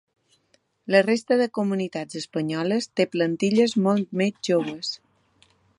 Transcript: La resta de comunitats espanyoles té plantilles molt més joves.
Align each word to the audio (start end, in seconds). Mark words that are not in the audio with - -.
La 0.95 1.01
resta 1.07 1.37
de 1.41 1.47
comunitats 1.57 2.19
espanyoles 2.23 2.89
té 3.01 3.07
plantilles 3.17 3.79
molt 3.89 4.21
més 4.23 4.45
joves. 4.51 4.95